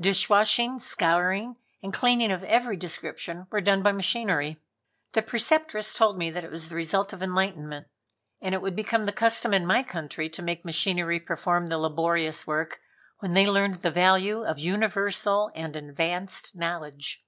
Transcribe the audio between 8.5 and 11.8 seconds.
it would become the custom in my country to make machinery perform the